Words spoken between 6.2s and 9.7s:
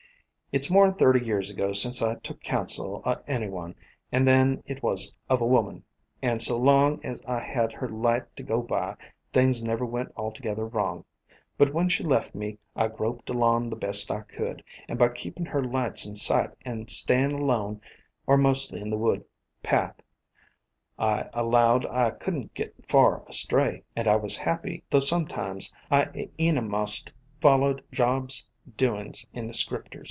an' so long as I had her light to go by, things